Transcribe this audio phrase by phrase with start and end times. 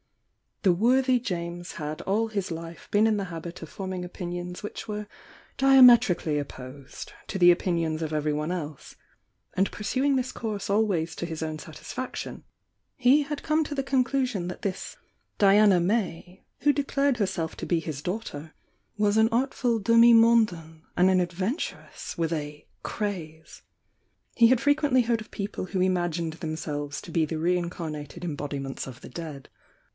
[0.63, 4.87] The worthy James had all his life been in the habit of forming opinions which
[4.87, 5.07] were
[5.57, 8.95] diametrically opposed to the opinions of everyone else,—
[9.55, 12.43] and pursuing this course always to his own satisfaction,
[12.95, 14.97] he had come to the conclusion that this
[15.39, 18.53] Diana May" who declared herself to be his dau^ ter
[18.97, 23.61] was an artful demi mondaine and adventuress with a "craze."
[24.35, 29.01] He had frequently heard of people who imagmed themselves to be the reincarnated embodunents of
[29.01, 29.49] the dead.